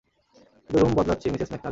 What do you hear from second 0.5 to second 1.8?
শুধু রুম বদলাচ্ছি Mrs McNally.